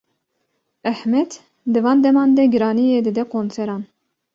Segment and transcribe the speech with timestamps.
[0.93, 1.31] Ahmet
[1.71, 3.81] di van deman de giraniyê dide konseran.